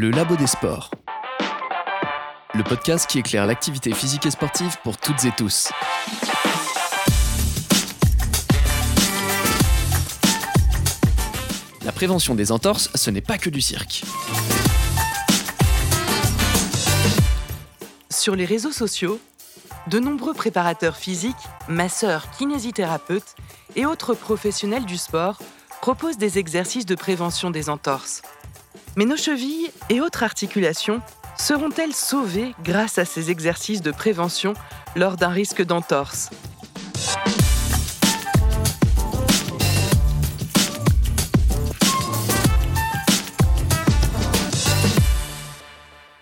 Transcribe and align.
Le 0.00 0.12
Labo 0.12 0.36
des 0.36 0.46
Sports. 0.46 0.92
Le 2.54 2.62
podcast 2.62 3.10
qui 3.10 3.18
éclaire 3.18 3.46
l'activité 3.46 3.92
physique 3.92 4.26
et 4.26 4.30
sportive 4.30 4.76
pour 4.84 4.96
toutes 4.96 5.24
et 5.24 5.32
tous. 5.36 5.72
La 11.84 11.90
prévention 11.90 12.36
des 12.36 12.52
entorses, 12.52 12.90
ce 12.94 13.10
n'est 13.10 13.20
pas 13.20 13.38
que 13.38 13.50
du 13.50 13.60
cirque. 13.60 14.04
Sur 18.08 18.36
les 18.36 18.44
réseaux 18.44 18.70
sociaux, 18.70 19.18
de 19.88 19.98
nombreux 19.98 20.34
préparateurs 20.34 20.96
physiques, 20.96 21.34
masseurs, 21.66 22.30
kinésithérapeutes 22.38 23.34
et 23.74 23.84
autres 23.84 24.14
professionnels 24.14 24.84
du 24.84 24.96
sport 24.96 25.40
proposent 25.80 26.18
des 26.18 26.38
exercices 26.38 26.86
de 26.86 26.94
prévention 26.94 27.50
des 27.50 27.68
entorses. 27.68 28.22
Mais 28.98 29.04
nos 29.04 29.16
chevilles 29.16 29.70
et 29.90 30.00
autres 30.00 30.24
articulations 30.24 31.00
seront-elles 31.38 31.94
sauvées 31.94 32.52
grâce 32.64 32.98
à 32.98 33.04
ces 33.04 33.30
exercices 33.30 33.80
de 33.80 33.92
prévention 33.92 34.54
lors 34.96 35.16
d'un 35.16 35.28
risque 35.28 35.62
d'entorse? 35.62 36.30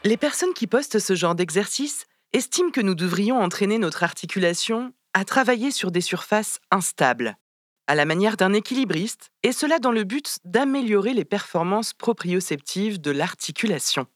Les 0.05 0.19
personnes 0.19 0.53
qui 0.53 0.67
postent 0.67 0.99
ce 0.99 1.15
genre 1.15 1.35
d'exercice 1.35 2.05
estiment 2.35 2.71
que 2.71 2.83
nous 2.83 2.95
devrions 2.95 3.41
entraîner 3.41 3.79
notre 3.79 4.03
articulation 4.03 4.93
à 5.15 5.25
travailler 5.25 5.71
sur 5.71 5.91
des 5.91 6.03
surfaces 6.03 6.61
instables, 6.71 7.39
à 7.87 7.95
la 7.95 8.05
manière 8.05 8.37
d'un 8.37 8.53
équilibriste, 8.53 9.31
et 9.43 9.53
cela 9.53 9.79
dans 9.79 9.93
le 9.93 10.05
but 10.05 10.39
d'améliorer 10.45 11.15
les 11.15 11.25
performances 11.25 11.95
proprioceptives 11.95 13.01
de 13.01 13.11
l'articulation. 13.11 14.07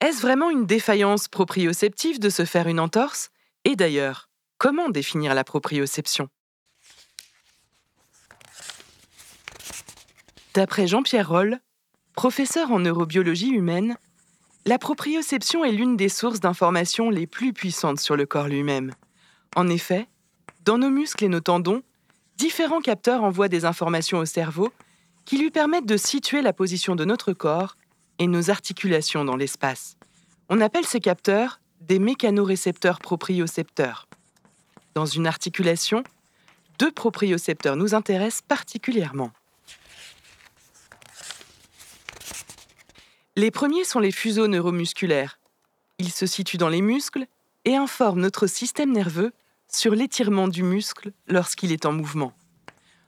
Est-ce 0.00 0.20
vraiment 0.20 0.50
une 0.50 0.66
défaillance 0.66 1.26
proprioceptive 1.28 2.20
de 2.20 2.28
se 2.28 2.44
faire 2.44 2.68
une 2.68 2.80
entorse? 2.80 3.30
Et 3.64 3.76
d'ailleurs, 3.76 4.28
comment 4.58 4.90
définir 4.90 5.34
la 5.34 5.44
proprioception? 5.44 6.28
D'après 10.54 10.86
Jean-Pierre 10.86 11.28
Roll, 11.28 11.60
professeur 12.14 12.72
en 12.72 12.80
neurobiologie 12.80 13.50
humaine, 13.50 13.96
la 14.66 14.78
proprioception 14.78 15.64
est 15.64 15.72
l'une 15.72 15.96
des 15.96 16.08
sources 16.08 16.40
d'informations 16.40 17.10
les 17.10 17.26
plus 17.26 17.52
puissantes 17.52 18.00
sur 18.00 18.16
le 18.16 18.26
corps 18.26 18.48
lui-même. 18.48 18.92
En 19.56 19.68
effet, 19.68 20.08
dans 20.64 20.78
nos 20.78 20.90
muscles 20.90 21.24
et 21.24 21.28
nos 21.28 21.40
tendons, 21.40 21.82
différents 22.38 22.80
capteurs 22.80 23.24
envoient 23.24 23.48
des 23.48 23.64
informations 23.64 24.18
au 24.18 24.24
cerveau 24.24 24.72
qui 25.26 25.36
lui 25.36 25.50
permettent 25.50 25.86
de 25.86 25.98
situer 25.98 26.40
la 26.40 26.54
position 26.54 26.96
de 26.96 27.04
notre 27.04 27.32
corps 27.34 27.76
et 28.18 28.26
nos 28.26 28.48
articulations 28.48 29.24
dans 29.24 29.36
l'espace. 29.36 29.96
On 30.48 30.60
appelle 30.60 30.86
ces 30.86 31.00
capteurs 31.00 31.60
des 31.82 31.98
mécanorécepteurs 31.98 33.00
propriocepteurs. 33.00 34.08
Dans 34.94 35.04
une 35.04 35.26
articulation, 35.26 36.02
deux 36.78 36.90
propriocepteurs 36.90 37.76
nous 37.76 37.94
intéressent 37.94 38.42
particulièrement. 38.42 39.30
Les 43.36 43.50
premiers 43.50 43.84
sont 43.84 44.00
les 44.00 44.10
fuseaux 44.10 44.48
neuromusculaires. 44.48 45.38
Ils 45.98 46.10
se 46.10 46.26
situent 46.26 46.56
dans 46.56 46.68
les 46.68 46.82
muscles 46.82 47.26
et 47.64 47.76
informent 47.76 48.20
notre 48.20 48.46
système 48.46 48.92
nerveux 48.92 49.32
sur 49.70 49.94
l'étirement 49.94 50.48
du 50.48 50.62
muscle 50.62 51.12
lorsqu'il 51.28 51.72
est 51.72 51.86
en 51.86 51.92
mouvement. 51.92 52.32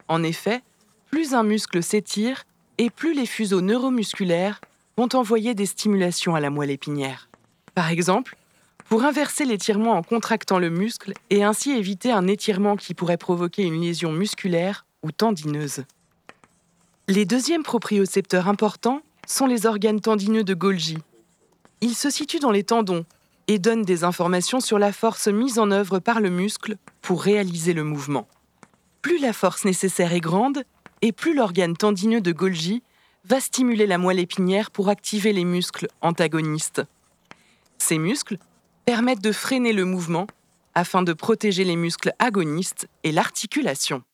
En 0.08 0.22
effet, 0.22 0.62
plus 1.11 1.34
un 1.34 1.42
muscle 1.42 1.83
s'étire 1.83 2.44
et 2.78 2.91
plus 2.91 3.14
les 3.14 3.27
fuseaux 3.27 3.61
neuromusculaires 3.61 4.61
vont 4.97 5.08
envoyer 5.14 5.55
des 5.55 5.67
stimulations 5.67 6.34
à 6.34 6.41
la 6.41 6.50
moelle 6.50 6.70
épinière. 6.70 7.28
Par 7.75 7.91
exemple, 7.91 8.36
pour 8.89 9.05
inverser 9.05 9.44
l'étirement 9.44 9.92
en 9.92 10.02
contractant 10.02 10.58
le 10.58 10.69
muscle 10.69 11.12
et 11.30 11.45
ainsi 11.45 11.70
éviter 11.70 12.11
un 12.11 12.27
étirement 12.27 12.77
qui 12.77 12.95
pourrait 12.95 13.17
provoquer 13.17 13.63
une 13.63 13.80
lésion 13.80 14.13
musculaire 14.13 14.84
ou 15.02 15.13
tendineuse. 15.13 15.84
Les 17.07 17.24
deuxièmes 17.24 17.63
propriocepteurs 17.63 18.48
importants 18.48 19.02
sont 19.27 19.46
les 19.46 19.67
organes 19.67 20.01
tendineux 20.01 20.45
de 20.45 20.55
Golgi. 20.55 20.98
Ils 21.80 21.95
se 21.95 22.11
situent 22.11 22.40
dans 22.40 22.51
les 22.51 22.64
tendons 22.64 23.05
et 23.50 23.58
donnent 23.58 23.83
des 23.83 24.05
informations 24.05 24.61
sur 24.61 24.78
la 24.78 24.92
force 24.92 25.27
mise 25.27 25.58
en 25.58 25.72
œuvre 25.72 25.98
par 25.98 26.20
le 26.20 26.30
muscle 26.30 26.77
pour 27.02 27.20
réaliser 27.20 27.72
le 27.72 27.83
mouvement. 27.83 28.28
Plus 29.02 29.18
la 29.18 29.33
force 29.33 29.64
nécessaire 29.64 30.12
est 30.12 30.20
grande, 30.20 30.62
et 31.02 31.11
plus 31.11 31.34
l'organe 31.34 31.77
tendineux 31.77 32.20
de 32.20 32.30
Golgi 32.30 32.84
va 33.24 33.40
stimuler 33.40 33.89
la 33.89 33.98
moelle 33.98 34.20
épinière 34.20 34.70
pour 34.70 34.89
activer 34.89 35.33
les 35.33 35.44
muscles 35.44 35.89
antagonistes. 36.00 36.83
Ces 37.78 37.98
muscles 37.98 38.39
permettent 38.84 39.24
de 39.24 39.33
freiner 39.33 39.72
le 39.72 39.84
mouvement 39.84 40.28
afin 40.77 41.02
de 41.02 41.12
protéger 41.12 41.64
les 41.64 41.74
muscles 41.74 42.12
agonistes 42.20 42.86
et 43.02 43.10
l'articulation. 43.10 44.05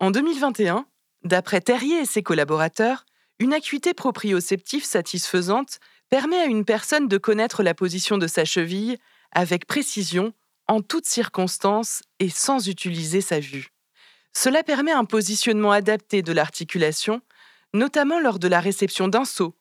En 0.00 0.10
2021, 0.10 0.86
d'après 1.22 1.60
Terrier 1.60 2.00
et 2.00 2.04
ses 2.04 2.24
collaborateurs, 2.24 3.06
une 3.38 3.52
acuité 3.52 3.94
proprioceptive 3.94 4.84
satisfaisante 4.84 5.78
permet 6.14 6.38
à 6.38 6.44
une 6.44 6.64
personne 6.64 7.08
de 7.08 7.18
connaître 7.18 7.64
la 7.64 7.74
position 7.74 8.18
de 8.18 8.28
sa 8.28 8.44
cheville 8.44 8.98
avec 9.32 9.66
précision, 9.66 10.32
en 10.68 10.80
toutes 10.80 11.06
circonstances 11.06 12.02
et 12.20 12.28
sans 12.28 12.68
utiliser 12.68 13.20
sa 13.20 13.40
vue. 13.40 13.70
Cela 14.32 14.62
permet 14.62 14.92
un 14.92 15.06
positionnement 15.06 15.72
adapté 15.72 16.22
de 16.22 16.32
l'articulation, 16.32 17.20
notamment 17.72 18.20
lors 18.20 18.38
de 18.38 18.46
la 18.46 18.60
réception 18.60 19.08
d'un 19.08 19.24
saut 19.24 19.56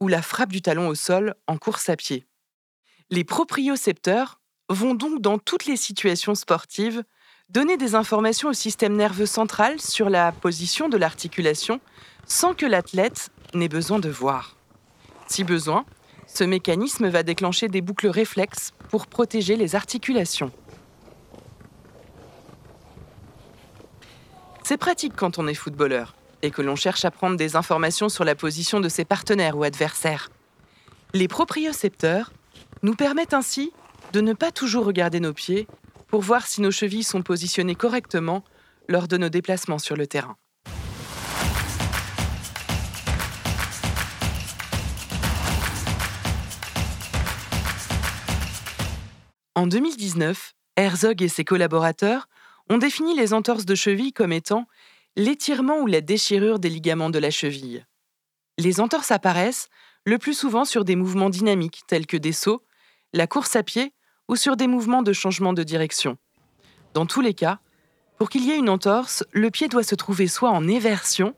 ou 0.00 0.08
la 0.08 0.22
frappe 0.22 0.50
du 0.50 0.60
talon 0.60 0.88
au 0.88 0.96
sol 0.96 1.36
en 1.46 1.56
course 1.56 1.88
à 1.88 1.94
pied. 1.94 2.26
Les 3.10 3.22
propriocepteurs 3.22 4.40
vont 4.68 4.94
donc 4.94 5.20
dans 5.22 5.38
toutes 5.38 5.66
les 5.66 5.76
situations 5.76 6.34
sportives 6.34 7.04
donner 7.48 7.76
des 7.76 7.94
informations 7.94 8.48
au 8.48 8.54
système 8.54 8.96
nerveux 8.96 9.24
central 9.24 9.80
sur 9.80 10.10
la 10.10 10.32
position 10.32 10.88
de 10.88 10.96
l'articulation 10.96 11.80
sans 12.26 12.54
que 12.54 12.66
l'athlète 12.66 13.30
n'ait 13.54 13.68
besoin 13.68 14.00
de 14.00 14.08
voir. 14.08 14.56
Si 15.32 15.44
besoin, 15.44 15.86
ce 16.26 16.44
mécanisme 16.44 17.08
va 17.08 17.22
déclencher 17.22 17.68
des 17.68 17.80
boucles 17.80 18.08
réflexes 18.08 18.74
pour 18.90 19.06
protéger 19.06 19.56
les 19.56 19.74
articulations. 19.74 20.52
C'est 24.62 24.76
pratique 24.76 25.14
quand 25.16 25.38
on 25.38 25.46
est 25.46 25.54
footballeur 25.54 26.14
et 26.42 26.50
que 26.50 26.60
l'on 26.60 26.76
cherche 26.76 27.06
à 27.06 27.10
prendre 27.10 27.38
des 27.38 27.56
informations 27.56 28.10
sur 28.10 28.24
la 28.24 28.34
position 28.34 28.78
de 28.78 28.90
ses 28.90 29.06
partenaires 29.06 29.56
ou 29.56 29.62
adversaires. 29.62 30.28
Les 31.14 31.28
propriocepteurs 31.28 32.30
nous 32.82 32.94
permettent 32.94 33.32
ainsi 33.32 33.72
de 34.12 34.20
ne 34.20 34.34
pas 34.34 34.52
toujours 34.52 34.84
regarder 34.84 35.18
nos 35.18 35.32
pieds 35.32 35.66
pour 36.08 36.20
voir 36.20 36.46
si 36.46 36.60
nos 36.60 36.70
chevilles 36.70 37.04
sont 37.04 37.22
positionnées 37.22 37.74
correctement 37.74 38.44
lors 38.86 39.08
de 39.08 39.16
nos 39.16 39.30
déplacements 39.30 39.78
sur 39.78 39.96
le 39.96 40.06
terrain. 40.06 40.36
En 49.62 49.68
2019, 49.68 50.54
Herzog 50.74 51.22
et 51.22 51.28
ses 51.28 51.44
collaborateurs 51.44 52.28
ont 52.68 52.78
défini 52.78 53.16
les 53.16 53.32
entorses 53.32 53.64
de 53.64 53.76
cheville 53.76 54.12
comme 54.12 54.32
étant 54.32 54.66
l'étirement 55.14 55.78
ou 55.78 55.86
la 55.86 56.00
déchirure 56.00 56.58
des 56.58 56.68
ligaments 56.68 57.10
de 57.10 57.20
la 57.20 57.30
cheville. 57.30 57.86
Les 58.58 58.80
entorses 58.80 59.12
apparaissent 59.12 59.68
le 60.04 60.18
plus 60.18 60.34
souvent 60.34 60.64
sur 60.64 60.84
des 60.84 60.96
mouvements 60.96 61.30
dynamiques 61.30 61.82
tels 61.86 62.08
que 62.08 62.16
des 62.16 62.32
sauts, 62.32 62.64
la 63.12 63.28
course 63.28 63.54
à 63.54 63.62
pied 63.62 63.92
ou 64.26 64.34
sur 64.34 64.56
des 64.56 64.66
mouvements 64.66 65.04
de 65.04 65.12
changement 65.12 65.52
de 65.52 65.62
direction. 65.62 66.18
Dans 66.92 67.06
tous 67.06 67.20
les 67.20 67.32
cas, 67.32 67.60
pour 68.18 68.30
qu'il 68.30 68.44
y 68.44 68.50
ait 68.50 68.58
une 68.58 68.68
entorse, 68.68 69.22
le 69.30 69.52
pied 69.52 69.68
doit 69.68 69.84
se 69.84 69.94
trouver 69.94 70.26
soit 70.26 70.50
en 70.50 70.66
éversion, 70.66 71.36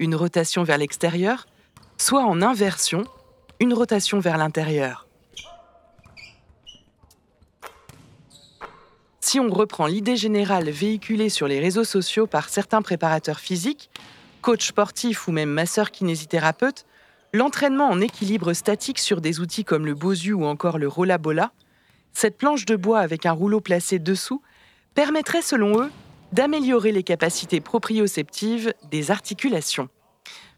une 0.00 0.16
rotation 0.16 0.64
vers 0.64 0.78
l'extérieur, 0.78 1.46
soit 1.98 2.24
en 2.24 2.42
inversion, 2.42 3.04
une 3.60 3.74
rotation 3.74 4.18
vers 4.18 4.38
l'intérieur. 4.38 5.06
Si 9.30 9.38
on 9.38 9.48
reprend 9.48 9.86
l'idée 9.86 10.16
générale 10.16 10.70
véhiculée 10.70 11.28
sur 11.28 11.46
les 11.46 11.60
réseaux 11.60 11.84
sociaux 11.84 12.26
par 12.26 12.48
certains 12.48 12.82
préparateurs 12.82 13.38
physiques, 13.38 13.88
coachs 14.42 14.62
sportifs 14.62 15.28
ou 15.28 15.30
même 15.30 15.50
masseurs 15.50 15.92
kinésithérapeutes, 15.92 16.84
l'entraînement 17.32 17.88
en 17.88 18.00
équilibre 18.00 18.54
statique 18.54 18.98
sur 18.98 19.20
des 19.20 19.38
outils 19.38 19.62
comme 19.62 19.86
le 19.86 19.94
Bosu 19.94 20.32
ou 20.32 20.46
encore 20.46 20.78
le 20.78 20.88
Rollabola 20.88 21.52
cette 22.12 22.38
planche 22.38 22.66
de 22.66 22.74
bois 22.74 22.98
avec 22.98 23.24
un 23.24 23.30
rouleau 23.30 23.60
placé 23.60 24.00
dessous 24.00 24.42
permettrait 24.96 25.42
selon 25.42 25.80
eux 25.80 25.92
d'améliorer 26.32 26.90
les 26.90 27.04
capacités 27.04 27.60
proprioceptives 27.60 28.74
des 28.90 29.12
articulations. 29.12 29.90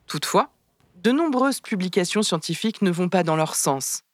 Toutefois, 0.07 0.49
de 0.97 1.13
nombreuses 1.13 1.61
publications 1.61 2.23
scientifiques 2.23 2.81
ne 2.81 2.91
vont 2.91 3.11
pas 3.11 3.23
dans 3.23 3.37
leur 3.37 3.55
sens. 3.55 4.05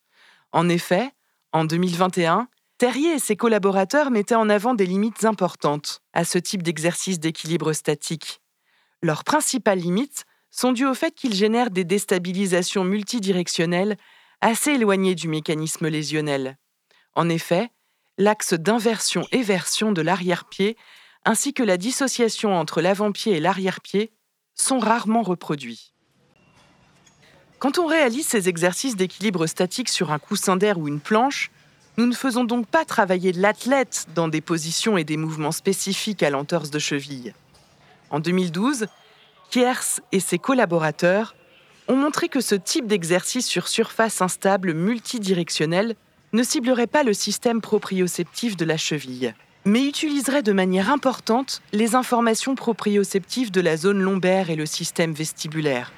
En 0.51 0.69
effet, 0.69 1.13
en 1.53 1.65
2021, 1.65 2.49
Terrier 2.79 3.15
et 3.15 3.19
ses 3.19 3.35
collaborateurs 3.35 4.13
mettaient 4.13 4.37
en 4.37 4.49
avant 4.49 4.73
des 4.73 4.87
limites 4.87 5.25
importantes 5.25 6.01
à 6.13 6.25
ce 6.25 6.39
type 6.39 6.63
d'exercice 6.63 7.19
d'équilibre 7.19 7.73
statique. 7.73 8.41
Leur 9.03 9.25
principale 9.25 9.81
limite 9.81 10.27
sont 10.53 10.71
dus 10.71 10.87
au 10.87 10.95
fait 10.95 11.13
qu'ils 11.13 11.35
génèrent 11.35 11.71
des 11.71 11.83
déstabilisations 11.83 12.85
multidirectionnelles 12.85 13.97
assez 14.41 14.71
éloignées 14.71 15.17
du 15.17 15.27
mécanisme 15.27 15.89
lésionnel. 15.89 16.57
En 17.17 17.29
effet, 17.29 17.73
l'axe 18.17 18.55
d'inversion-éversion 18.55 19.91
de 19.91 20.01
l'arrière-pied 20.01 20.77
ainsi 21.25 21.53
que 21.53 21.65
la 21.65 21.79
dissociation 21.79 22.57
entre 22.57 22.81
l'avant-pied 22.81 23.33
et 23.33 23.41
l'arrière-pied 23.41 24.13
sont 24.55 24.79
rarement 24.79 25.23
reproduits. 25.23 25.95
Quand 27.59 27.79
on 27.79 27.87
réalise 27.87 28.27
ces 28.27 28.49
exercices 28.49 28.95
d'équilibre 28.95 29.49
statique 29.49 29.89
sur 29.89 30.13
un 30.13 30.21
coussin 30.21 30.57
d'air 30.57 30.79
ou 30.79 30.87
une 30.87 31.01
planche, 31.01 31.51
nous 31.99 32.07
ne 32.07 32.15
faisons 32.15 32.45
donc 32.45 32.69
pas 32.69 32.85
travailler 32.85 33.33
l'athlète 33.33 34.07
dans 34.15 34.29
des 34.29 34.41
positions 34.41 34.97
et 34.97 35.03
des 35.03 35.17
mouvements 35.17 35.51
spécifiques 35.51 36.23
à 36.23 36.31
l'entorse 36.31 36.71
de 36.71 36.79
cheville. 36.79 37.35
En 38.11 38.21
2012, 38.21 38.87
Kiers 39.51 40.01
et 40.13 40.21
ses 40.21 40.39
collaborateurs 40.39 41.35
ont 41.89 41.97
montré 41.97 42.29
que 42.29 42.41
ce 42.41 42.55
type 42.55 42.87
d'exercice 42.87 43.47
sur 43.47 43.67
surface 43.67 44.23
instable 44.23 44.75
multidirectionnelle 44.75 45.97
ne 46.33 46.45
ciblerait 46.45 46.87
pas 46.87 47.03
le 47.03 47.13
système 47.13 47.61
proprioceptif 47.61 48.57
de 48.57 48.65
la 48.65 48.77
cheville, 48.77 49.35
mais 49.65 49.85
utiliserait 49.85 50.45
de 50.45 50.53
manière 50.53 50.93
importante 50.93 51.63
les 51.73 51.97
informations 51.97 52.55
proprioceptives 52.55 53.51
de 53.51 53.61
la 53.61 53.77
zone 53.77 54.01
lombaire 54.01 54.51
et 54.51 54.57
le 54.57 54.67
système 54.67 55.15
vestibulaire. 55.15 55.93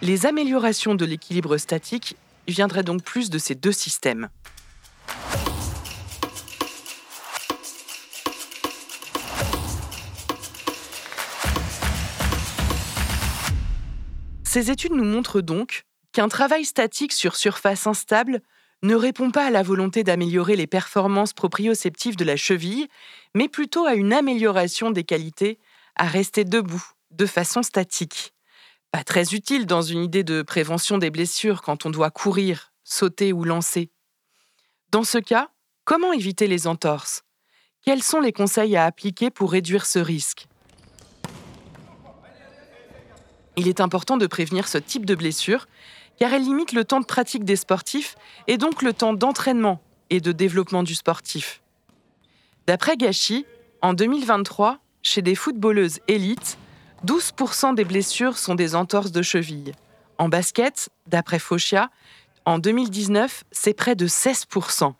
Les 0.00 0.26
améliorations 0.26 0.94
de 0.94 1.04
l'équilibre 1.04 1.56
statique 1.56 2.16
viendraient 2.46 2.84
donc 2.84 3.02
plus 3.02 3.30
de 3.30 3.38
ces 3.38 3.56
deux 3.56 3.72
systèmes. 3.72 4.28
Ces 14.58 14.72
études 14.72 14.94
nous 14.94 15.04
montrent 15.04 15.40
donc 15.40 15.84
qu'un 16.10 16.26
travail 16.26 16.64
statique 16.64 17.12
sur 17.12 17.36
surface 17.36 17.86
instable 17.86 18.42
ne 18.82 18.96
répond 18.96 19.30
pas 19.30 19.46
à 19.46 19.50
la 19.50 19.62
volonté 19.62 20.02
d'améliorer 20.02 20.56
les 20.56 20.66
performances 20.66 21.32
proprioceptives 21.32 22.16
de 22.16 22.24
la 22.24 22.34
cheville, 22.34 22.88
mais 23.36 23.46
plutôt 23.46 23.86
à 23.86 23.94
une 23.94 24.12
amélioration 24.12 24.90
des 24.90 25.04
qualités 25.04 25.60
à 25.94 26.08
rester 26.08 26.42
debout 26.42 26.84
de 27.12 27.24
façon 27.24 27.62
statique. 27.62 28.34
Pas 28.90 29.04
très 29.04 29.32
utile 29.32 29.64
dans 29.64 29.82
une 29.82 30.02
idée 30.02 30.24
de 30.24 30.42
prévention 30.42 30.98
des 30.98 31.10
blessures 31.10 31.62
quand 31.62 31.86
on 31.86 31.90
doit 31.90 32.10
courir, 32.10 32.72
sauter 32.82 33.32
ou 33.32 33.44
lancer. 33.44 33.92
Dans 34.90 35.04
ce 35.04 35.18
cas, 35.18 35.52
comment 35.84 36.12
éviter 36.12 36.48
les 36.48 36.66
entorses? 36.66 37.22
Quels 37.84 38.02
sont 38.02 38.18
les 38.18 38.32
conseils 38.32 38.76
à 38.76 38.86
appliquer 38.86 39.30
pour 39.30 39.52
réduire 39.52 39.86
ce 39.86 40.00
risque? 40.00 40.47
Il 43.58 43.66
est 43.66 43.80
important 43.80 44.16
de 44.16 44.28
prévenir 44.28 44.68
ce 44.68 44.78
type 44.78 45.04
de 45.04 45.16
blessure 45.16 45.66
car 46.16 46.32
elle 46.32 46.44
limite 46.44 46.72
le 46.72 46.84
temps 46.84 47.00
de 47.00 47.04
pratique 47.04 47.44
des 47.44 47.56
sportifs 47.56 48.14
et 48.46 48.56
donc 48.56 48.82
le 48.82 48.92
temps 48.92 49.14
d'entraînement 49.14 49.80
et 50.10 50.20
de 50.20 50.30
développement 50.30 50.84
du 50.84 50.94
sportif. 50.94 51.60
D'après 52.68 52.96
Gachi, 52.96 53.46
en 53.82 53.94
2023, 53.94 54.78
chez 55.02 55.22
des 55.22 55.34
footballeuses 55.34 55.98
élites, 56.06 56.56
12% 57.04 57.74
des 57.74 57.84
blessures 57.84 58.38
sont 58.38 58.54
des 58.54 58.76
entorses 58.76 59.10
de 59.10 59.22
cheville. 59.22 59.72
En 60.18 60.28
basket, 60.28 60.88
d'après 61.08 61.40
Fauchia, 61.40 61.90
en 62.44 62.60
2019, 62.60 63.42
c'est 63.50 63.74
près 63.74 63.96
de 63.96 64.06
16%. 64.06 64.94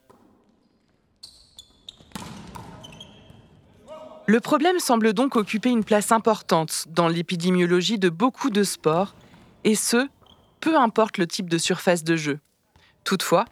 Le 4.31 4.41
problème 4.41 4.79
semble 4.79 5.15
donc 5.15 5.37
occuper 5.37 5.71
une 5.71 5.85
place 5.85 6.13
importante 6.13 6.85
dans 6.89 7.09
l'épidémiologie 7.09 7.99
de 7.99 8.11
beaucoup 8.11 8.51
de 8.51 8.63
sports, 8.63 9.15
et 9.65 9.75
ce, 9.75 10.07
peu 10.61 10.77
importe 10.77 11.17
le 11.17 11.27
type 11.27 11.49
de 11.49 11.57
surface 11.57 12.05
de 12.05 12.15
jeu. 12.15 12.39
Toutefois, 13.05 13.47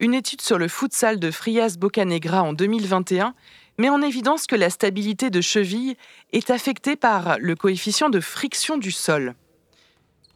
une 0.00 0.14
étude 0.14 0.40
sur 0.40 0.56
le 0.56 0.68
futsal 0.68 1.20
de 1.20 1.30
Frias 1.30 1.76
Bocanegra 1.78 2.42
en 2.42 2.54
2021 2.54 3.34
met 3.76 3.90
en 3.90 4.00
évidence 4.00 4.46
que 4.46 4.56
la 4.56 4.70
stabilité 4.70 5.28
de 5.28 5.42
cheville 5.42 5.96
est 6.32 6.48
affectée 6.48 6.96
par 6.96 7.36
le 7.38 7.54
coefficient 7.54 8.08
de 8.08 8.20
friction 8.20 8.78
du 8.78 8.90
sol. 8.90 9.34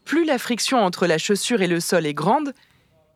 Plus 0.05 0.27
la 0.27 0.37
friction 0.37 0.77
entre 0.77 1.07
la 1.07 1.17
chaussure 1.17 1.63
et 1.63 1.69
le 1.69 1.81
sol 1.81 2.05
est 2.05 2.13
grande, 2.13 2.53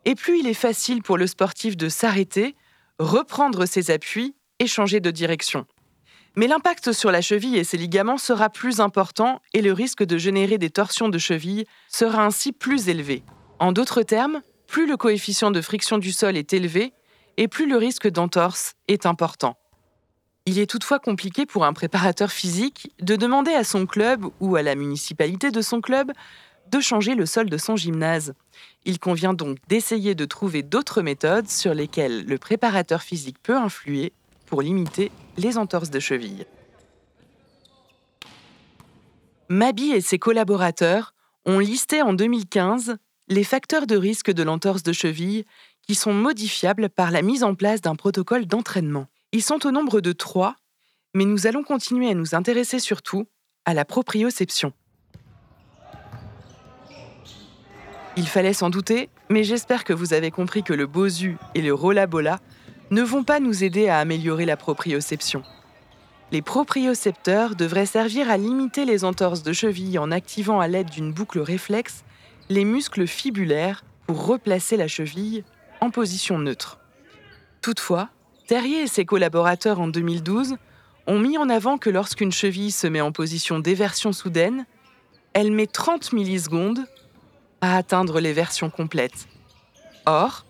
et 0.06 0.14
plus 0.14 0.38
il 0.38 0.46
est 0.46 0.54
facile 0.54 1.02
pour 1.02 1.18
le 1.18 1.26
sportif 1.26 1.76
de 1.76 1.90
s'arrêter, 1.90 2.56
reprendre 2.98 3.66
ses 3.66 3.90
appuis 3.90 4.34
et 4.60 4.66
changer 4.66 5.00
de 5.00 5.10
direction. 5.10 5.66
Mais 6.36 6.46
l'impact 6.46 6.92
sur 6.92 7.10
la 7.10 7.20
cheville 7.20 7.56
et 7.56 7.64
ses 7.64 7.76
ligaments 7.76 8.18
sera 8.18 8.50
plus 8.50 8.80
important 8.80 9.42
et 9.52 9.62
le 9.62 9.72
risque 9.72 10.04
de 10.04 10.16
générer 10.16 10.58
des 10.58 10.70
torsions 10.70 11.08
de 11.08 11.18
cheville 11.18 11.64
sera 11.88 12.24
ainsi 12.24 12.52
plus 12.52 12.88
élevé. 12.88 13.24
En 13.58 13.72
d'autres 13.72 14.02
termes, 14.02 14.42
plus 14.66 14.86
le 14.86 14.96
coefficient 14.96 15.50
de 15.50 15.60
friction 15.60 15.98
du 15.98 16.12
sol 16.12 16.36
est 16.36 16.52
élevé 16.52 16.92
et 17.36 17.48
plus 17.48 17.68
le 17.68 17.76
risque 17.76 18.08
d'entorse 18.08 18.74
est 18.86 19.06
important. 19.06 19.56
Il 20.46 20.58
est 20.58 20.70
toutefois 20.70 20.98
compliqué 20.98 21.46
pour 21.46 21.64
un 21.64 21.72
préparateur 21.72 22.30
physique 22.30 22.92
de 23.00 23.16
demander 23.16 23.52
à 23.52 23.64
son 23.64 23.86
club 23.86 24.24
ou 24.40 24.56
à 24.56 24.62
la 24.62 24.74
municipalité 24.74 25.50
de 25.50 25.60
son 25.60 25.80
club 25.80 26.12
de 26.70 26.80
changer 26.80 27.14
le 27.14 27.26
sol 27.26 27.50
de 27.50 27.58
son 27.58 27.76
gymnase. 27.76 28.34
Il 28.84 28.98
convient 28.98 29.34
donc 29.34 29.58
d'essayer 29.68 30.14
de 30.14 30.24
trouver 30.24 30.62
d'autres 30.62 31.02
méthodes 31.02 31.48
sur 31.48 31.74
lesquelles 31.74 32.24
le 32.24 32.38
préparateur 32.38 33.02
physique 33.02 33.38
peut 33.42 33.56
influer 33.56 34.12
pour 34.50 34.60
limiter 34.60 35.10
les 35.38 35.56
entorses 35.56 35.90
de 35.90 36.00
cheville. 36.00 36.44
Mabi 39.48 39.92
et 39.92 40.00
ses 40.00 40.18
collaborateurs 40.18 41.14
ont 41.46 41.58
listé 41.58 42.02
en 42.02 42.12
2015 42.12 42.96
les 43.28 43.44
facteurs 43.44 43.86
de 43.86 43.96
risque 43.96 44.30
de 44.30 44.42
l'entorse 44.42 44.82
de 44.82 44.92
cheville 44.92 45.44
qui 45.82 45.94
sont 45.94 46.12
modifiables 46.12 46.90
par 46.90 47.10
la 47.10 47.22
mise 47.22 47.44
en 47.44 47.54
place 47.54 47.80
d'un 47.80 47.94
protocole 47.94 48.46
d'entraînement. 48.46 49.06
Ils 49.32 49.42
sont 49.42 49.64
au 49.66 49.70
nombre 49.70 50.00
de 50.00 50.12
trois, 50.12 50.56
mais 51.14 51.24
nous 51.24 51.46
allons 51.46 51.62
continuer 51.62 52.10
à 52.10 52.14
nous 52.14 52.34
intéresser 52.34 52.80
surtout 52.80 53.26
à 53.64 53.74
la 53.74 53.84
proprioception. 53.84 54.72
Il 58.16 58.26
fallait 58.26 58.52
s'en 58.52 58.70
douter, 58.70 59.08
mais 59.28 59.44
j'espère 59.44 59.84
que 59.84 59.92
vous 59.92 60.12
avez 60.12 60.30
compris 60.30 60.62
que 60.62 60.72
le 60.72 60.86
Bosu 60.86 61.38
et 61.54 61.62
le 61.62 61.72
Rollabola 61.72 62.40
ne 62.90 63.02
vont 63.02 63.24
pas 63.24 63.40
nous 63.40 63.64
aider 63.64 63.88
à 63.88 63.98
améliorer 63.98 64.46
la 64.46 64.56
proprioception. 64.56 65.42
Les 66.32 66.42
propriocepteurs 66.42 67.56
devraient 67.56 67.86
servir 67.86 68.30
à 68.30 68.36
limiter 68.36 68.84
les 68.84 69.04
entorses 69.04 69.42
de 69.42 69.52
cheville 69.52 69.98
en 69.98 70.10
activant 70.10 70.60
à 70.60 70.68
l'aide 70.68 70.90
d'une 70.90 71.12
boucle 71.12 71.40
réflexe 71.40 72.04
les 72.48 72.64
muscles 72.64 73.06
fibulaires 73.06 73.84
pour 74.06 74.26
replacer 74.26 74.76
la 74.76 74.88
cheville 74.88 75.44
en 75.80 75.90
position 75.90 76.38
neutre. 76.38 76.78
Toutefois, 77.62 78.08
Terrier 78.46 78.82
et 78.82 78.86
ses 78.88 79.04
collaborateurs 79.04 79.80
en 79.80 79.88
2012 79.88 80.56
ont 81.06 81.18
mis 81.18 81.38
en 81.38 81.48
avant 81.48 81.78
que 81.78 81.90
lorsqu'une 81.90 82.32
cheville 82.32 82.72
se 82.72 82.86
met 82.86 83.00
en 83.00 83.12
position 83.12 83.60
d'éversion 83.60 84.12
soudaine, 84.12 84.66
elle 85.32 85.52
met 85.52 85.66
30 85.66 86.12
millisecondes 86.12 86.84
à 87.60 87.76
atteindre 87.76 88.20
les 88.20 88.32
versions 88.32 88.70
complètes. 88.70 89.28
Or, 90.06 90.44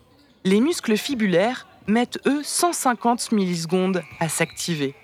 les 0.45 0.61
muscles 0.61 0.97
fibulaires 0.97 1.67
mettent 1.91 2.19
eux 2.27 2.43
150 2.43 3.33
millisecondes 3.33 4.03
à 4.21 4.29
s'activer. 4.29 4.95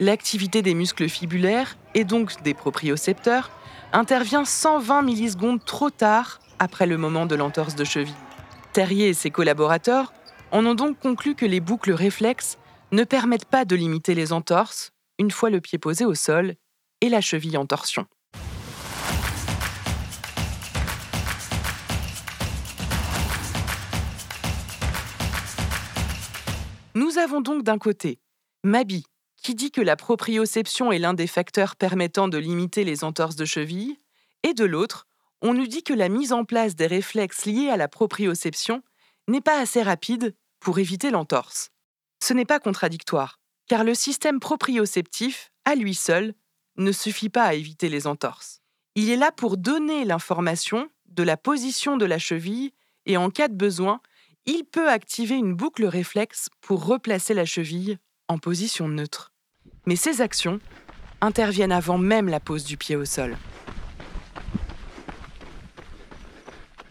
L'activité 0.00 0.62
des 0.62 0.74
muscles 0.74 1.08
fibulaires, 1.08 1.76
et 1.94 2.04
donc 2.04 2.42
des 2.42 2.54
propriocepteurs, 2.54 3.50
intervient 3.92 4.44
120 4.44 5.02
millisecondes 5.02 5.64
trop 5.64 5.90
tard 5.90 6.40
après 6.58 6.86
le 6.86 6.98
moment 6.98 7.26
de 7.26 7.36
l'entorse 7.36 7.76
de 7.76 7.84
cheville. 7.84 8.14
Terrier 8.72 9.08
et 9.08 9.14
ses 9.14 9.30
collaborateurs 9.30 10.12
en 10.50 10.66
ont 10.66 10.74
donc 10.74 10.98
conclu 10.98 11.34
que 11.34 11.46
les 11.46 11.60
boucles 11.60 11.92
réflexes 11.92 12.58
ne 12.90 13.04
permettent 13.04 13.44
pas 13.44 13.64
de 13.64 13.76
limiter 13.76 14.14
les 14.14 14.32
entorses 14.32 14.90
une 15.18 15.30
fois 15.30 15.50
le 15.50 15.60
pied 15.60 15.78
posé 15.78 16.04
au 16.04 16.14
sol 16.14 16.54
et 17.00 17.08
la 17.08 17.20
cheville 17.20 17.56
en 17.56 17.66
torsion. 17.66 18.06
Nous 27.14 27.20
avons 27.20 27.40
donc 27.40 27.62
d'un 27.62 27.78
côté 27.78 28.18
Mabi, 28.64 29.04
qui 29.40 29.54
dit 29.54 29.70
que 29.70 29.80
la 29.80 29.94
proprioception 29.94 30.90
est 30.90 30.98
l'un 30.98 31.14
des 31.14 31.28
facteurs 31.28 31.76
permettant 31.76 32.26
de 32.26 32.38
limiter 32.38 32.82
les 32.82 33.04
entorses 33.04 33.36
de 33.36 33.44
cheville, 33.44 33.96
et 34.42 34.52
de 34.52 34.64
l'autre, 34.64 35.06
on 35.40 35.54
nous 35.54 35.68
dit 35.68 35.84
que 35.84 35.92
la 35.92 36.08
mise 36.08 36.32
en 36.32 36.44
place 36.44 36.74
des 36.74 36.88
réflexes 36.88 37.44
liés 37.44 37.68
à 37.68 37.76
la 37.76 37.86
proprioception 37.86 38.82
n'est 39.28 39.40
pas 39.40 39.60
assez 39.60 39.80
rapide 39.80 40.34
pour 40.58 40.80
éviter 40.80 41.12
l'entorse. 41.12 41.70
Ce 42.20 42.32
n'est 42.32 42.44
pas 42.44 42.58
contradictoire, 42.58 43.38
car 43.68 43.84
le 43.84 43.94
système 43.94 44.40
proprioceptif, 44.40 45.52
à 45.64 45.76
lui 45.76 45.94
seul, 45.94 46.34
ne 46.78 46.90
suffit 46.90 47.28
pas 47.28 47.44
à 47.44 47.54
éviter 47.54 47.88
les 47.88 48.08
entorses. 48.08 48.60
Il 48.96 49.08
est 49.08 49.16
là 49.16 49.30
pour 49.30 49.56
donner 49.56 50.04
l'information 50.04 50.88
de 51.06 51.22
la 51.22 51.36
position 51.36 51.96
de 51.96 52.06
la 52.06 52.18
cheville 52.18 52.72
et 53.06 53.16
en 53.16 53.30
cas 53.30 53.46
de 53.46 53.54
besoin, 53.54 54.00
il 54.46 54.64
peut 54.64 54.90
activer 54.90 55.36
une 55.36 55.54
boucle 55.54 55.86
réflexe 55.86 56.48
pour 56.60 56.84
replacer 56.84 57.34
la 57.34 57.44
cheville 57.44 57.98
en 58.28 58.38
position 58.38 58.88
neutre. 58.88 59.32
Mais 59.86 59.96
ces 59.96 60.20
actions 60.20 60.60
interviennent 61.20 61.72
avant 61.72 61.98
même 61.98 62.28
la 62.28 62.40
pose 62.40 62.64
du 62.64 62.76
pied 62.76 62.96
au 62.96 63.04
sol. 63.04 63.36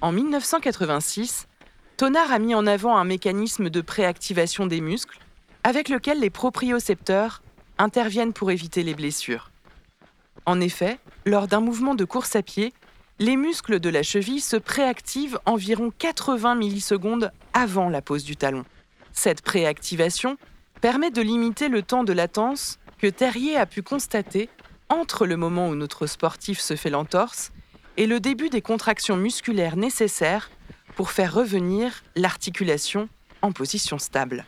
En 0.01 0.11
1986, 0.11 1.47
Tonard 1.95 2.31
a 2.31 2.39
mis 2.39 2.55
en 2.55 2.65
avant 2.65 2.97
un 2.97 3.05
mécanisme 3.05 3.69
de 3.69 3.81
préactivation 3.81 4.65
des 4.65 4.81
muscles 4.81 5.19
avec 5.63 5.89
lequel 5.89 6.19
les 6.19 6.29
propriocepteurs 6.29 7.41
interviennent 7.77 8.33
pour 8.33 8.51
éviter 8.51 8.83
les 8.83 8.95
blessures. 8.95 9.51
En 10.45 10.59
effet, 10.59 10.99
lors 11.25 11.47
d'un 11.47 11.61
mouvement 11.61 11.95
de 11.95 12.03
course 12.03 12.35
à 12.35 12.41
pied, 12.41 12.73
les 13.19 13.37
muscles 13.37 13.79
de 13.79 13.89
la 13.89 14.03
cheville 14.03 14.41
se 14.41 14.57
préactivent 14.57 15.39
environ 15.45 15.91
80 15.97 16.55
millisecondes 16.55 17.31
avant 17.53 17.89
la 17.89 18.01
pose 18.01 18.23
du 18.23 18.35
talon. 18.35 18.65
Cette 19.11 19.41
préactivation 19.41 20.37
permet 20.81 21.11
de 21.11 21.21
limiter 21.21 21.69
le 21.69 21.83
temps 21.83 22.03
de 22.03 22.13
latence 22.13 22.79
que 22.97 23.07
Terrier 23.07 23.55
a 23.55 23.65
pu 23.65 23.81
constater 23.81 24.49
entre 24.89 25.25
le 25.25 25.37
moment 25.37 25.69
où 25.69 25.75
notre 25.75 26.07
sportif 26.07 26.59
se 26.59 26.75
fait 26.75 26.89
l'entorse 26.89 27.51
et 27.97 28.07
le 28.07 28.19
début 28.19 28.49
des 28.49 28.61
contractions 28.61 29.15
musculaires 29.15 29.75
nécessaires 29.75 30.49
pour 30.95 31.11
faire 31.11 31.33
revenir 31.33 32.03
l'articulation 32.15 33.07
en 33.41 33.51
position 33.51 33.99
stable. 33.99 34.45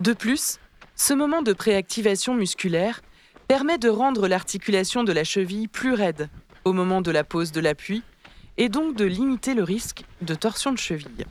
De 0.00 0.12
plus, 0.12 0.58
ce 0.96 1.14
moment 1.14 1.42
de 1.42 1.52
préactivation 1.52 2.34
musculaire 2.34 3.00
permet 3.48 3.78
de 3.78 3.88
rendre 3.88 4.26
l'articulation 4.26 5.04
de 5.04 5.12
la 5.12 5.24
cheville 5.24 5.68
plus 5.68 5.92
raide 5.92 6.28
au 6.66 6.72
moment 6.72 7.00
de 7.00 7.12
la 7.12 7.22
pose 7.22 7.52
de 7.52 7.60
l'appui 7.60 8.02
et 8.58 8.68
donc 8.68 8.96
de 8.96 9.04
limiter 9.04 9.54
le 9.54 9.62
risque 9.62 10.02
de 10.20 10.34
torsion 10.34 10.72
de 10.72 10.78
cheville. 10.78 11.24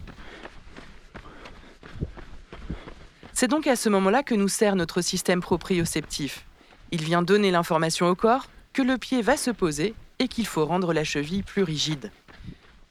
C'est 3.33 3.49
donc 3.49 3.67
à 3.67 3.75
ce 3.75 3.89
moment-là 3.89 4.23
que 4.23 4.33
nous 4.33 4.47
sert 4.47 4.77
notre 4.77 5.01
système 5.01 5.41
proprioceptif. 5.41 6.45
Il 6.91 7.03
vient 7.03 7.21
donner 7.21 7.51
l'information 7.51 8.07
au 8.07 8.15
corps 8.15 8.47
que 8.71 8.81
le 8.81 8.97
pied 8.97 9.21
va 9.21 9.35
se 9.35 9.51
poser 9.51 9.93
et 10.19 10.29
qu'il 10.29 10.47
faut 10.47 10.65
rendre 10.65 10.93
la 10.93 11.03
cheville 11.03 11.43
plus 11.43 11.63
rigide. 11.63 12.11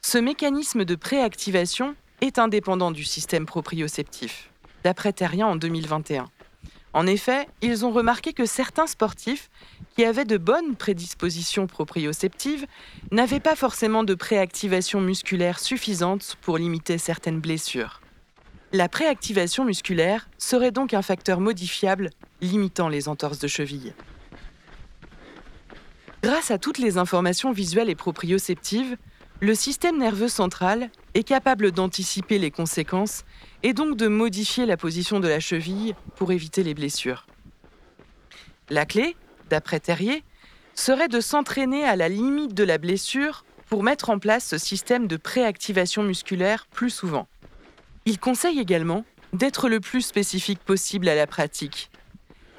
Ce 0.03 0.19
mécanisme 0.19 0.85
de 0.85 0.97
préactivation 0.97 1.97
est 2.21 2.39
indépendant 2.39 2.91
du 2.91 3.05
système 3.05 3.47
proprioceptif, 3.47 4.51
d'après 4.83 5.15
Terrien 5.15 5.47
en 5.47 5.57
2021. 5.57 6.27
En 6.95 7.09
effet, 7.09 7.49
ils 7.61 7.85
ont 7.85 7.91
remarqué 7.91 8.33
que 8.33 8.47
certains 8.47 8.87
sportifs 8.87 9.51
qui 9.97 10.05
avaient 10.05 10.25
de 10.25 10.39
bonnes 10.39 10.77
prédispositions 10.77 11.67
proprioceptives 11.67 12.67
n'avaient 13.11 13.41
pas 13.41 13.57
forcément 13.57 14.05
de 14.05 14.15
préactivation 14.15 15.01
musculaire 15.01 15.59
suffisante 15.59 16.37
pour 16.41 16.57
limiter 16.57 16.99
certaines 16.99 17.41
blessures. 17.41 18.01
La 18.73 18.89
préactivation 18.89 19.65
musculaire 19.65 20.29
serait 20.39 20.71
donc 20.71 20.95
un 20.95 21.03
facteur 21.03 21.41
modifiable 21.41 22.11
limitant 22.41 22.89
les 22.89 23.09
entorses 23.09 23.41
de 23.41 23.49
cheville. 23.49 23.93
Grâce 26.23 26.53
à 26.53 26.59
toutes 26.59 26.79
les 26.79 26.97
informations 26.97 27.51
visuelles 27.51 27.91
et 27.91 27.97
proprioceptives, 27.97 28.97
le 29.41 29.55
système 29.55 29.99
nerveux 29.99 30.29
central 30.29 30.91
est 31.15 31.25
capable 31.25 31.73
d'anticiper 31.73 32.39
les 32.39 32.51
conséquences 32.51 33.25
et 33.63 33.73
donc 33.73 33.97
de 33.97 34.09
modifier 34.09 34.67
la 34.67 34.77
position 34.77 35.21
de 35.21 35.29
la 35.29 35.41
cheville 35.41 35.95
pour 36.17 36.33
éviter 36.33 36.63
les 36.63 36.75
blessures. 36.75 37.27
La 38.71 38.87
clé, 38.87 39.17
d'après 39.51 39.81
Terrier, 39.81 40.23
serait 40.75 41.09
de 41.09 41.21
s'entraîner 41.21 41.85
à 41.85 41.97
la 41.97 42.09
limite 42.09 42.55
de 42.55 42.65
la 42.65 42.79
blessure 42.79 43.45
pour 43.69 43.83
mettre 43.83 44.11
en 44.11 44.19
place 44.19 44.47
ce 44.47 44.59
système 44.59 45.07
de 45.07 45.17
préactivation 45.17 46.03
musculaire 46.03 46.67
plus 46.71 46.91
souvent. 46.91 47.27
Il 48.07 48.19
conseille 48.19 48.61
également 48.61 49.05
d'être 49.33 49.69
le 49.69 49.81
plus 49.81 50.03
spécifique 50.03 50.61
possible 50.61 51.09
à 51.09 51.15
la 51.15 51.27
pratique. 51.27 51.91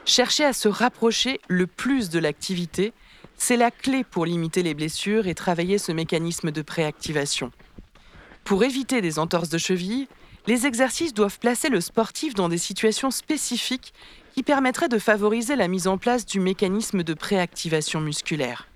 Chercher 0.05 0.43
à 0.43 0.53
se 0.53 0.67
rapprocher 0.67 1.39
le 1.47 1.67
plus 1.67 2.09
de 2.09 2.19
l'activité 2.19 2.93
c'est 3.37 3.57
la 3.57 3.71
clé 3.71 4.03
pour 4.03 4.25
limiter 4.25 4.63
les 4.63 4.73
blessures 4.73 5.27
et 5.27 5.35
travailler 5.35 5.77
ce 5.77 5.91
mécanisme 5.91 6.51
de 6.51 6.61
préactivation. 6.61 7.51
Pour 8.43 8.63
éviter 8.63 9.01
des 9.01 9.19
entorses 9.19 9.49
de 9.49 9.57
cheville, 9.57 10.07
les 10.47 10.67
exercices 10.67 11.13
doivent 11.13 11.39
placer 11.39 11.69
le 11.69 11.81
sportif 11.81 12.33
dans 12.35 12.49
des 12.49 12.57
situations 12.57 13.11
spécifiques 13.11 13.93
qui 14.35 14.43
permettraient 14.43 14.89
de 14.89 14.99
favoriser 14.99 15.55
la 15.55 15.67
mise 15.67 15.87
en 15.87 15.97
place 15.97 16.25
du 16.25 16.39
mécanisme 16.39 17.03
de 17.03 17.13
préactivation 17.13 18.01
musculaire. 18.01 18.67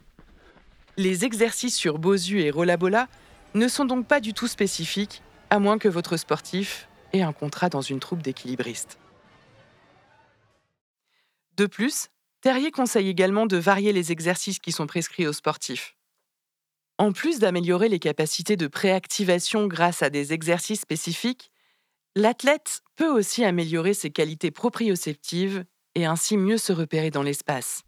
Les 0.98 1.26
exercices 1.26 1.76
sur 1.76 2.00
Bosu 2.00 2.42
et 2.42 2.52
Rollabola 2.52 3.08
ne 3.54 3.68
sont 3.68 3.86
donc 3.86 4.08
pas 4.08 4.20
du 4.20 4.34
tout 4.34 4.48
spécifiques, 4.48 5.22
à 5.50 5.60
moins 5.60 5.78
que 5.78 5.88
votre 5.88 6.18
sportif 6.18 6.88
ait 7.14 7.22
un 7.22 7.34
contrat 7.34 7.70
dans 7.70 7.82
une 7.82 8.00
troupe 8.00 8.22
d'équilibristes. 8.22 8.98
De 11.58 11.66
plus, 11.66 12.10
Terrier 12.42 12.72
conseille 12.72 13.10
également 13.10 13.46
de 13.48 13.58
varier 13.58 13.92
les 13.92 14.14
exercices 14.14 14.60
qui 14.60 14.72
sont 14.72 14.88
prescrits 14.88 15.28
aux 15.28 15.34
sportifs. 15.34 15.98
En 16.98 17.12
plus 17.12 17.40
d'améliorer 17.40 17.90
les 17.90 18.00
capacités 18.00 18.56
de 18.56 18.68
préactivation 18.68 19.68
grâce 19.68 20.04
à 20.04 20.10
des 20.10 20.32
exercices 20.32 20.80
spécifiques, 20.80 21.52
l'athlète 22.16 22.82
peut 22.96 23.10
aussi 23.10 23.44
améliorer 23.44 23.94
ses 23.94 24.10
qualités 24.10 24.52
proprioceptives 24.52 25.66
et 25.96 26.06
ainsi 26.06 26.38
mieux 26.38 26.58
se 26.58 26.72
repérer 26.72 27.12
dans 27.12 27.24
l'espace. 27.24 27.84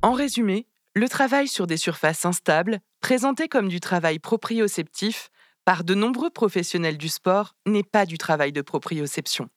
En 0.00 0.12
résumé, 0.12 0.66
le 0.94 1.08
travail 1.10 1.48
sur 1.48 1.66
des 1.66 1.76
surfaces 1.76 2.24
instables, 2.24 2.80
présenté 3.04 3.48
comme 3.48 3.68
du 3.68 3.80
travail 3.80 4.18
proprioceptif 4.18 5.28
par 5.66 5.84
de 5.84 5.94
nombreux 5.94 6.30
professionnels 6.30 6.96
du 6.96 7.10
sport, 7.10 7.54
n'est 7.66 7.82
pas 7.82 8.06
du 8.06 8.16
travail 8.16 8.50
de 8.50 8.62
proprioception. 8.62 9.50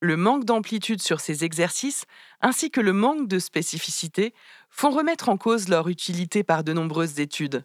Le 0.00 0.16
manque 0.16 0.44
d'amplitude 0.44 1.00
sur 1.00 1.20
ces 1.20 1.44
exercices, 1.44 2.06
ainsi 2.40 2.72
que 2.72 2.80
le 2.80 2.92
manque 2.92 3.28
de 3.28 3.38
spécificité, 3.38 4.34
font 4.68 4.90
remettre 4.90 5.28
en 5.28 5.36
cause 5.36 5.68
leur 5.68 5.86
utilité 5.86 6.42
par 6.42 6.64
de 6.64 6.72
nombreuses 6.72 7.20
études. 7.20 7.64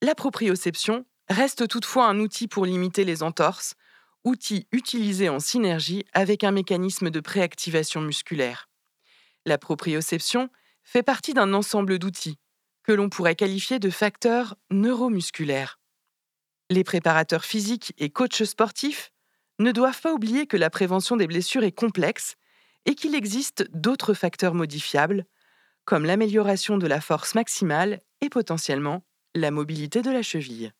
La 0.00 0.16
proprioception 0.16 1.06
reste 1.28 1.68
toutefois 1.68 2.08
un 2.08 2.18
outil 2.18 2.48
pour 2.48 2.66
limiter 2.66 3.04
les 3.04 3.22
entorses, 3.22 3.76
outil 4.24 4.66
utilisé 4.72 5.28
en 5.28 5.38
synergie 5.38 6.04
avec 6.14 6.42
un 6.42 6.50
mécanisme 6.50 7.10
de 7.10 7.20
préactivation 7.20 8.00
musculaire. 8.00 8.68
La 9.46 9.56
proprioception 9.56 10.48
fait 10.82 11.04
partie 11.04 11.32
d'un 11.32 11.54
ensemble 11.54 12.00
d'outils 12.00 12.40
que 12.84 12.92
l'on 12.92 13.08
pourrait 13.08 13.36
qualifier 13.36 13.78
de 13.78 13.90
facteurs 13.90 14.56
neuromusculaires. 14.70 15.78
Les 16.70 16.84
préparateurs 16.84 17.44
physiques 17.44 17.92
et 17.98 18.10
coachs 18.10 18.44
sportifs 18.44 19.12
ne 19.58 19.72
doivent 19.72 20.00
pas 20.00 20.12
oublier 20.12 20.46
que 20.46 20.56
la 20.56 20.70
prévention 20.70 21.16
des 21.16 21.26
blessures 21.26 21.64
est 21.64 21.72
complexe 21.72 22.36
et 22.86 22.94
qu'il 22.94 23.14
existe 23.14 23.64
d'autres 23.72 24.14
facteurs 24.14 24.54
modifiables, 24.54 25.24
comme 25.84 26.04
l'amélioration 26.04 26.78
de 26.78 26.86
la 26.86 27.00
force 27.00 27.34
maximale 27.34 28.00
et 28.20 28.28
potentiellement 28.28 29.04
la 29.34 29.50
mobilité 29.50 30.02
de 30.02 30.10
la 30.10 30.22
cheville. 30.22 30.72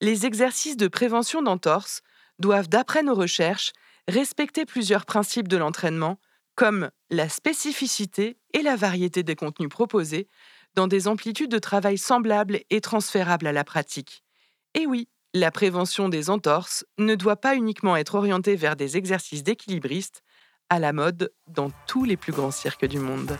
Les 0.00 0.26
exercices 0.26 0.76
de 0.76 0.88
prévention 0.88 1.42
d'entorse 1.42 2.02
doivent, 2.38 2.68
d'après 2.68 3.02
nos 3.02 3.14
recherches, 3.14 3.72
respecter 4.08 4.66
plusieurs 4.66 5.06
principes 5.06 5.48
de 5.48 5.56
l'entraînement 5.56 6.18
comme 6.54 6.90
la 7.10 7.28
spécificité 7.28 8.38
et 8.52 8.62
la 8.62 8.76
variété 8.76 9.22
des 9.22 9.36
contenus 9.36 9.68
proposés 9.68 10.28
dans 10.76 10.86
des 10.86 11.08
amplitudes 11.08 11.50
de 11.50 11.58
travail 11.58 11.98
semblables 11.98 12.60
et 12.70 12.80
transférables 12.80 13.46
à 13.46 13.52
la 13.52 13.64
pratique. 13.64 14.22
Et 14.74 14.86
oui, 14.86 15.08
la 15.34 15.50
prévention 15.50 16.08
des 16.08 16.30
entorses 16.30 16.84
ne 16.98 17.14
doit 17.14 17.36
pas 17.36 17.56
uniquement 17.56 17.96
être 17.96 18.14
orientée 18.14 18.56
vers 18.56 18.76
des 18.76 18.96
exercices 18.96 19.42
d'équilibristes 19.42 20.22
à 20.68 20.78
la 20.78 20.92
mode 20.92 21.32
dans 21.48 21.70
tous 21.86 22.04
les 22.04 22.16
plus 22.16 22.32
grands 22.32 22.50
cirques 22.50 22.86
du 22.86 22.98
monde. 22.98 23.36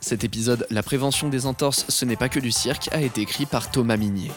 Cet 0.00 0.24
épisode 0.24 0.66
La 0.70 0.82
prévention 0.82 1.28
des 1.28 1.46
entorses, 1.46 1.86
ce 1.88 2.04
n'est 2.04 2.16
pas 2.16 2.28
que 2.28 2.40
du 2.40 2.52
cirque, 2.52 2.88
a 2.92 3.00
été 3.00 3.22
écrit 3.22 3.46
par 3.46 3.70
Thomas 3.70 3.96
Minier. 3.96 4.30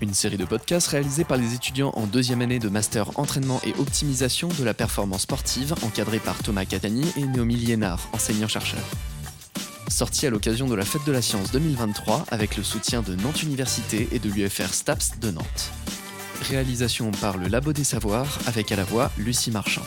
Une 0.00 0.14
série 0.14 0.36
de 0.36 0.44
podcasts 0.44 0.86
réalisés 0.86 1.24
par 1.24 1.38
les 1.38 1.54
étudiants 1.54 1.90
en 1.96 2.06
deuxième 2.06 2.40
année 2.40 2.60
de 2.60 2.68
master 2.68 3.18
entraînement 3.18 3.60
et 3.64 3.74
optimisation 3.80 4.48
de 4.48 4.62
la 4.62 4.72
performance 4.72 5.22
sportive, 5.22 5.74
encadrés 5.82 6.20
par 6.20 6.40
Thomas 6.40 6.64
Catani 6.64 7.04
et 7.16 7.24
Naomi 7.24 7.56
Liénard, 7.56 8.08
enseignants-chercheurs. 8.12 8.78
Sorti 9.88 10.26
à 10.28 10.30
l'occasion 10.30 10.68
de 10.68 10.76
la 10.76 10.84
Fête 10.84 11.04
de 11.04 11.10
la 11.10 11.20
Science 11.20 11.50
2023 11.50 12.26
avec 12.30 12.56
le 12.56 12.62
soutien 12.62 13.02
de 13.02 13.16
Nantes 13.16 13.42
Université 13.42 14.08
et 14.12 14.20
de 14.20 14.30
l'UFR 14.30 14.72
STAPS 14.72 15.18
de 15.20 15.32
Nantes. 15.32 15.72
Réalisation 16.42 17.10
par 17.10 17.36
le 17.36 17.48
Labo 17.48 17.72
des 17.72 17.82
Savoirs 17.82 18.38
avec 18.46 18.70
à 18.70 18.76
la 18.76 18.84
voix 18.84 19.10
Lucie 19.18 19.50
Marchand. 19.50 19.82